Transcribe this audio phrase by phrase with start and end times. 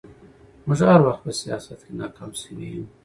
[0.67, 2.85] موږ هر وخت په سياست کې ناکام شوي يو